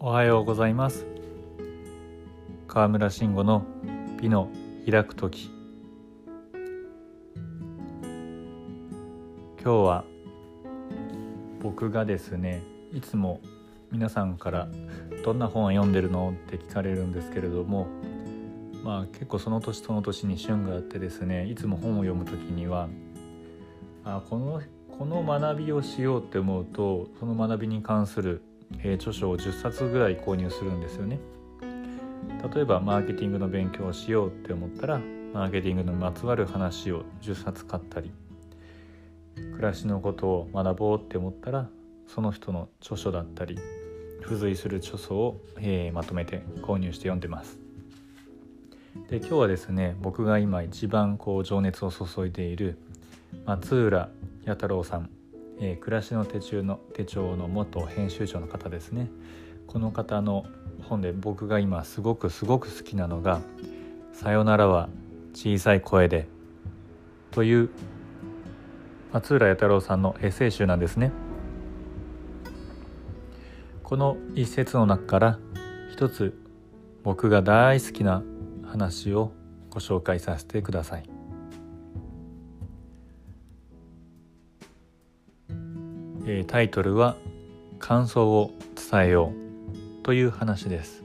[0.00, 1.06] おはようございます。
[2.68, 3.64] 川村慎吾の
[4.20, 4.48] 美の
[4.88, 5.50] 開く時。
[9.60, 10.04] 今日は
[11.60, 12.62] 僕がですね
[12.92, 13.40] いつも
[13.90, 14.68] 皆さんから
[15.24, 17.88] どんな本を読んでるのって聞かれるんですけれども
[18.84, 22.88] まあ結構その年その年に旬があってですねいつも本を読む時には
[24.04, 24.62] あこの
[24.96, 28.42] この学びをしようって思うとその学びに関する、
[28.80, 31.18] えー、著書を10冊ぐらい購入するんですよね。
[32.54, 35.00] 例えばマーケティングの勉強をしようって思ったら
[35.32, 38.12] マーケティングのまつわる話を10冊買ったり
[39.34, 41.68] 暮らしのことを学ぼうって思ったら
[42.06, 43.58] その人の著書だったり
[44.22, 47.58] 付随する著書を、えー、まとめて購入して読んでます。
[49.08, 52.78] で今日はですね僕が今一番こう情熱を注いでいる
[53.44, 54.08] 松浦
[54.44, 55.10] 弥太郎さん、
[55.60, 59.10] えー、暮らしの手帳の手帳の元編集長の方ですね
[59.66, 60.46] この方の
[60.82, 63.40] 本で僕が今すごくすごく好きなのが
[64.12, 64.88] 「さよならは
[65.34, 66.26] 小さい声で」
[67.30, 67.70] という
[69.12, 71.12] 松浦弥太郎さんのエッセイ集なんですね。
[73.82, 75.38] この一節の中から
[75.90, 76.38] 一つ
[77.04, 78.22] 僕が大好きな
[78.66, 79.32] 話を
[79.70, 81.17] ご紹介させてください。
[86.30, 87.16] え、タイトルは
[87.80, 88.50] 「感想を
[88.90, 91.02] 伝えよう」という話です、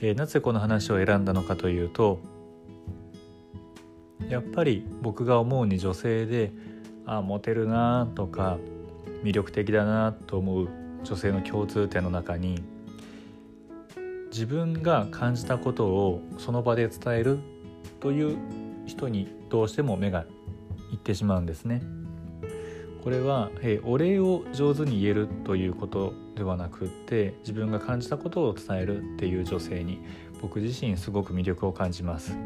[0.00, 2.20] え、なぜこの話を選んだのかというと
[4.28, 6.52] やっぱり僕が思うに女性で
[7.04, 8.58] あモテるなとか
[9.24, 10.68] 魅力的だなと思う
[11.02, 12.62] 女性の共通点の中に
[14.30, 17.38] 自分が感じたことをその場で伝える
[17.98, 18.36] という
[18.86, 20.26] 人にどうしても目が
[20.92, 21.82] いってしまうんですね。
[23.08, 30.02] これは、えお礼を上手に言えるということではなくって自分が感じたことを伝えるっていう女性に
[30.42, 32.36] 僕自身すごく魅力を感じます。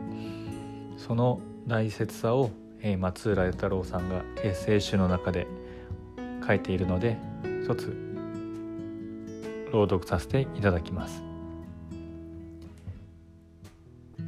[0.97, 5.49] その大切さを、え松浦弥太郎さんがエッセイ集の中で
[6.47, 7.17] 書いているので
[7.65, 7.93] 一つ
[9.73, 11.25] 朗読させていただきます、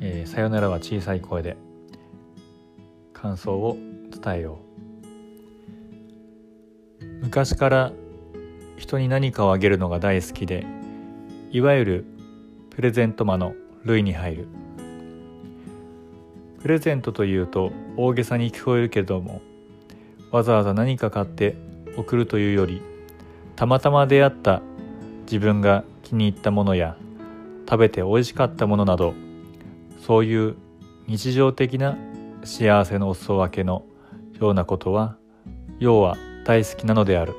[0.01, 1.57] えー、さよならは小さい声で
[3.13, 3.79] 感想を
[4.11, 4.64] 伝えよう。
[7.25, 7.93] 昔から
[8.77, 10.67] 人に何かをあげるのが大好きで
[11.53, 12.05] いわゆる
[12.69, 13.55] プレゼント魔の
[13.85, 14.49] 類に入る。
[16.61, 19.41] プレゼントというと大げさに聞こえるけども
[20.33, 21.57] わざわざ何か買って
[21.97, 22.83] 送るというより
[23.57, 24.61] たまたま出会った
[25.23, 26.97] 自分が気に入ったものや
[27.69, 29.15] 食べて美味しかったものなど
[30.07, 30.57] そういう
[31.07, 31.97] 日常的な
[32.45, 33.85] 幸せのお裾分けの
[34.41, 35.17] ようなことは
[35.79, 37.35] 要は大好きなのである。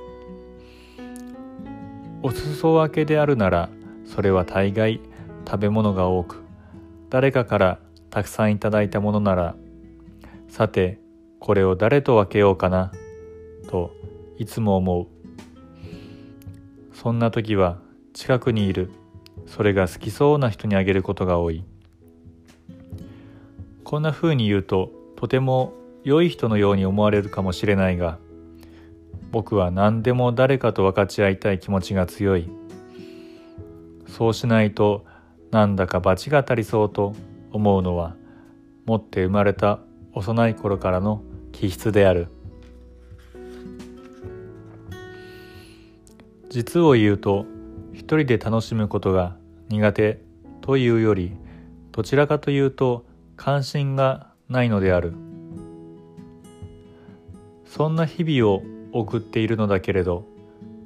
[2.23, 3.69] お裾分けであるなら
[4.05, 4.99] それは大概
[5.45, 6.43] 食べ物が多く
[7.11, 7.79] 誰かから
[8.09, 9.55] たくさんいただいたものなら
[10.47, 10.99] さて
[11.39, 12.91] これを誰と分けようかな
[13.69, 13.91] と
[14.39, 15.07] いつも思う。
[16.93, 17.77] そんな時は
[18.13, 18.89] 近くにいる
[19.45, 21.63] それが好きそうな人にあげることが多い。
[23.83, 25.73] こんな風に言うととても
[26.03, 28.17] 良い人のように思われるかもしれないが
[29.35, 32.49] 僕は何でも誰かと分かち合いたい気持ちが強い。
[34.07, 35.03] そうしないと
[35.51, 37.13] なんだか罰が当たりそうと
[37.51, 38.15] 思うのは
[38.85, 39.79] 持って生まれた
[40.13, 42.29] 幼い頃からの気質である。
[46.49, 47.45] 実を言うと
[47.91, 49.35] 一人で楽しむことが
[49.67, 50.21] 苦手
[50.61, 51.33] というより
[51.91, 55.13] どちらかというと関心がないのである。
[57.65, 60.25] そんな日々を送っているのだけれど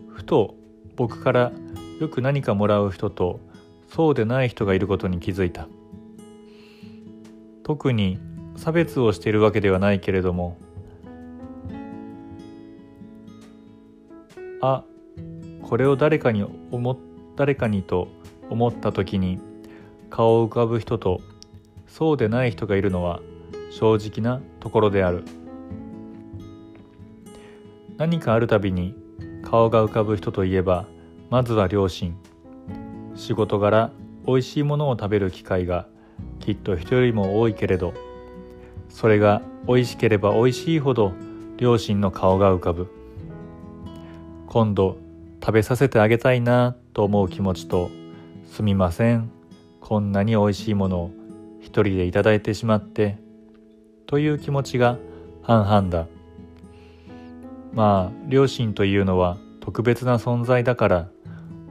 [0.09, 0.55] ふと
[0.95, 1.51] 僕から
[1.99, 3.39] よく何かもらう人と
[3.87, 5.67] そうでない人がいることに気づいた
[7.63, 8.19] 特に
[8.55, 10.57] 差別をしているわけではないけれども
[14.59, 14.83] あ
[15.61, 16.97] これを誰かに思
[17.35, 18.07] 誰かにと
[18.49, 19.39] 思った時に
[20.09, 21.21] 顔を浮かぶ人と
[21.87, 23.21] そうでない人がいるのは
[23.69, 25.23] 正直なところである。
[27.99, 28.95] 何かあるたびに
[29.43, 30.87] 顔が浮かぶ人といえば
[31.29, 32.15] まずは両親。
[33.15, 33.91] 仕事柄
[34.25, 35.85] 美味しいものを食べる機会が
[36.39, 37.93] きっと人よりも多いけれど。
[38.87, 41.11] それが美味しければ美味しいほど
[41.57, 42.87] 両親の顔が浮かぶ。
[44.47, 44.97] 今度
[45.41, 47.91] 食べさせてあげたいなと思う気持ちと
[48.45, 49.29] すみません
[49.81, 51.11] こんなに美味しいものを
[51.59, 53.17] 一人でいただいてしまって
[54.07, 54.97] という気持ちが
[55.43, 56.18] 半々だ。
[57.73, 61.09] まあ両親というのは特別な存在だから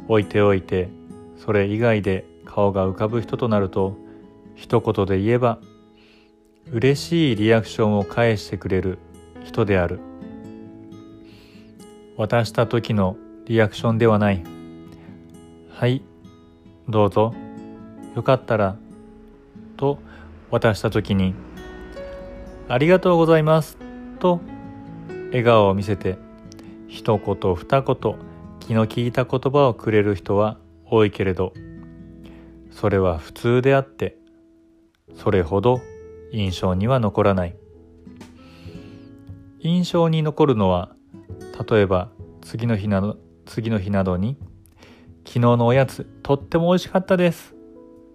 [0.08, 0.88] 置いておいて
[1.36, 3.96] それ以外で顔が浮かぶ人となると
[4.54, 5.58] 一言で言えば
[6.70, 8.98] 嬉しいリアクションを返してくれる
[9.44, 10.00] 人である。
[12.16, 13.16] 渡した時の
[13.46, 14.42] リアクションではない。
[15.70, 16.02] はい
[16.88, 17.32] どうぞ。
[18.14, 18.76] よかったら
[19.76, 19.98] と
[20.50, 21.34] 渡した時に
[22.68, 23.78] ありがとうございます。
[24.18, 24.40] と
[25.28, 26.18] 笑顔を見せて
[26.88, 27.96] 一言二言
[28.60, 31.52] 気の利いた言葉をくれる人は多いけれど
[32.70, 34.16] それは普通であって
[35.14, 35.80] それほど
[36.32, 37.56] 印象には残らない。
[39.60, 40.94] 印象に残るのは
[41.68, 42.10] 例えば
[42.42, 44.36] 次の日など次の日などに
[45.26, 47.54] 「昨日のおやつとっても美味しかったです」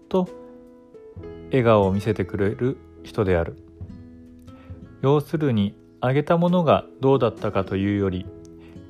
[0.08, 0.30] と
[1.48, 3.58] 笑顔を見せてくれる人である。
[5.02, 8.26] 要するにあげたものがどうだったかというより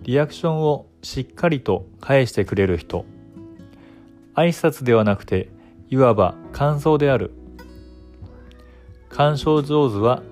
[0.01, 3.06] リアクションをしっかりと返してくれる人。
[4.33, 5.50] 挨拶ではなくて
[5.92, 7.30] いわば感想である。
[9.10, 10.24] 鑑賞上手は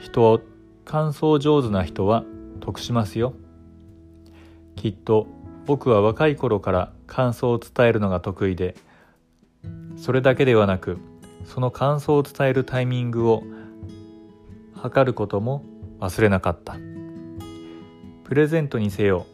[0.00, 0.40] 人を
[0.84, 2.22] 感想上手な人は
[2.60, 3.34] 得しますよ。
[4.76, 5.26] きっと
[5.66, 8.76] 僕は若い頃から感想を伝えるのが得意で
[9.96, 10.98] それだけではなく
[11.44, 13.42] その感想を伝えるタイミングを
[14.76, 15.64] 測ることも
[16.04, 16.76] 忘れなかった。
[18.24, 19.26] プレゼントにせよ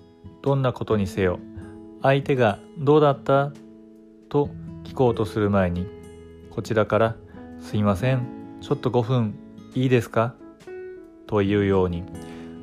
[0.43, 1.39] どんなことにせよ
[2.03, 3.53] 相手が「どうだった?」
[4.31, 4.51] と
[4.85, 5.87] 聞こうとする前に
[6.51, 7.17] こちらから
[7.61, 8.27] 「すいません
[8.61, 9.35] ちょっと5分
[9.75, 10.35] いいですか？
[11.27, 12.05] というように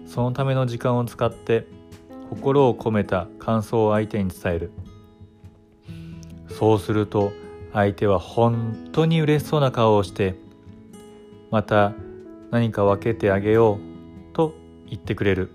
[0.05, 1.67] そのための時間を使って
[2.29, 4.71] 心を込めた感想を相手に伝える。
[6.49, 7.31] そうすると
[7.73, 10.35] 相手は本当に嬉しそうな顔をして
[11.51, 11.93] また
[12.51, 13.96] 何か分けてあげよう
[14.89, 15.51] 言ってくれる。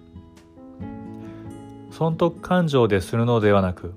[1.90, 3.94] 損得感情でするのではなく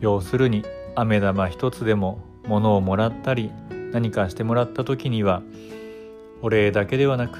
[0.00, 0.64] 要するに
[0.96, 3.52] 飴玉一つでも物をもらったり
[3.92, 5.42] 何かしてもらった時には
[6.40, 7.38] お礼だけではなく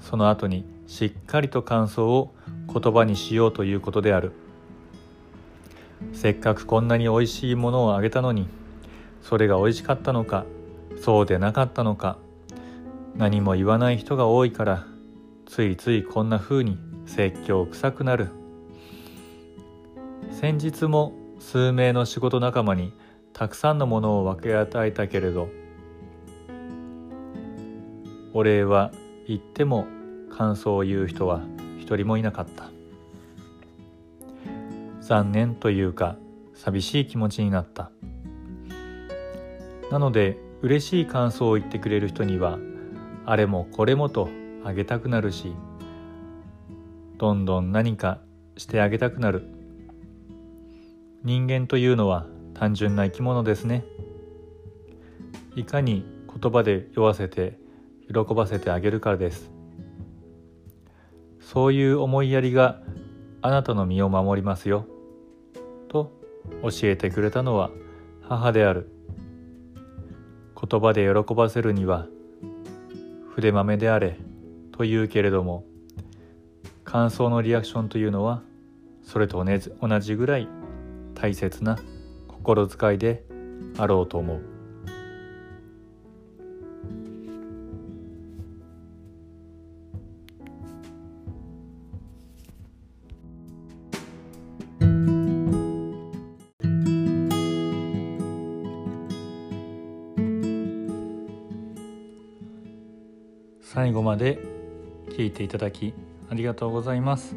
[0.00, 2.34] その後にしっかりと感想を
[2.72, 4.32] 言葉にしようということである。
[6.12, 8.48] せっかくこんなにおいしいものをあげたのに
[9.22, 10.44] それがおいしかったのか
[11.00, 12.18] そうでなかったのか
[13.16, 14.86] 何も言わない人が多いから
[15.52, 18.30] ついついこんな風に説教臭くなる。
[20.30, 22.94] 先日も数名の仕事仲間に
[23.34, 25.50] たくさんのものを分け与えたけれど
[28.32, 28.92] お礼は
[29.28, 29.86] 言っても
[30.30, 31.42] 感想を言う人は
[31.78, 32.70] 一人もいなかった。
[35.02, 36.16] 残念というか
[36.54, 37.90] 寂しい気持ちになった。
[39.90, 42.58] なので嬉しい感想を言ってくれる人には
[43.26, 44.30] あれもこれもと
[44.64, 45.54] あげたくなるし
[47.18, 48.20] どんどん何か
[48.56, 49.48] してあげたくなる。
[51.24, 53.84] 人間というのは単純な生き物ですね。
[55.54, 57.58] いかに言葉で酔わせて
[58.08, 59.52] 喜ばせてあげるからです。
[61.40, 62.80] そういう思いやりが
[63.40, 64.86] あなたの身を守りますよ。
[65.88, 66.10] と
[66.62, 67.70] 教えてくれたのは
[68.22, 68.90] 母である。
[70.60, 72.06] 言葉で喜ばせるには
[73.34, 74.18] 筆豆であれ
[74.72, 75.64] と言うけれども
[76.84, 78.42] 感想のリアクションというのは
[79.02, 80.48] それと同じぐらい
[81.14, 81.78] 大切な
[82.28, 83.24] 心遣いで
[83.78, 84.52] あろうと思う。
[103.60, 104.61] 最後まで
[105.16, 105.92] 聞いていただき
[106.30, 107.36] ありがとうございます。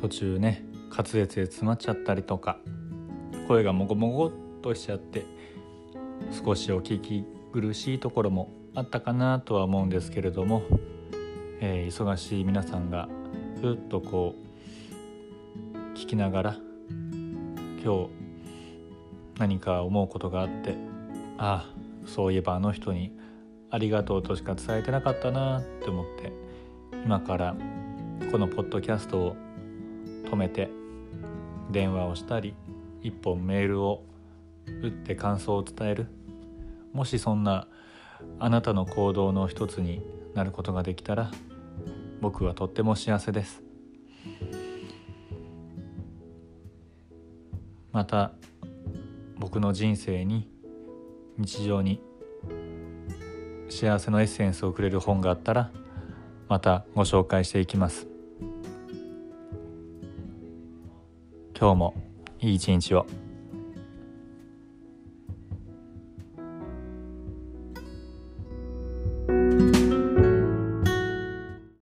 [0.00, 2.58] 途中ね滑舌で詰まっちゃったりとか
[3.48, 4.32] 声がもごもごっ
[4.62, 5.24] としちゃって
[6.44, 10.62] 少しお聞き苦しいところもあったかなとは思うんですけれども、
[11.60, 13.08] えー、忙しい皆さんが
[13.60, 14.34] ふっとこ
[15.94, 16.56] う聞きながら
[17.82, 18.10] 今日
[19.38, 20.76] 何か思うことがあって
[21.38, 23.16] ああそういえばあの人に
[23.70, 26.43] ありがとうとしか伝えてなかったなって思って
[27.04, 27.54] 今から
[28.32, 29.36] このポッドキャストを
[30.24, 30.70] 止めて
[31.70, 32.54] 電話をしたり
[33.02, 34.04] 一本メールを
[34.82, 36.06] 打って感想を伝える。
[36.94, 37.68] もしそんな
[38.38, 40.00] あなたの行動の一つに
[40.32, 41.30] なることができたら
[42.22, 43.62] 僕はとっても幸せです。
[47.92, 48.32] また
[49.38, 50.48] 僕の人生に
[51.36, 52.00] 日常に
[53.68, 55.70] 幸せのエッセンスをくれる本があったら
[56.48, 58.06] またご紹介していきます
[61.58, 61.94] 今日も
[62.40, 63.06] いい一日を。